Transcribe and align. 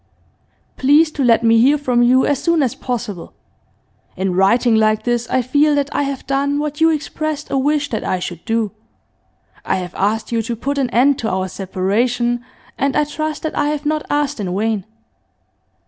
'Please 0.77 1.11
to 1.11 1.23
let 1.23 1.43
me 1.43 1.61
hear 1.61 1.77
from 1.77 2.01
you 2.01 2.25
as 2.25 2.41
soon 2.41 2.63
as 2.63 2.73
possible. 2.73 3.33
In 4.17 4.33
writing 4.33 4.73
like 4.73 5.03
this 5.03 5.29
I 5.29 5.43
feel 5.43 5.75
that 5.75 5.93
I 5.95 6.01
have 6.01 6.25
done 6.25 6.57
what 6.57 6.81
you 6.81 6.89
expressed 6.89 7.51
a 7.51 7.57
wish 7.59 7.91
that 7.91 8.03
I 8.03 8.17
should 8.17 8.43
do. 8.43 8.71
I 9.63 9.75
have 9.75 9.93
asked 9.93 10.31
you 10.31 10.41
to 10.41 10.55
put 10.55 10.79
an 10.79 10.89
end 10.89 11.19
to 11.19 11.29
our 11.29 11.47
separation, 11.47 12.43
and 12.79 12.95
I 12.95 13.03
trust 13.03 13.43
that 13.43 13.55
I 13.55 13.67
have 13.67 13.85
not 13.85 14.01
asked 14.09 14.39
in 14.39 14.57
vain. 14.57 14.85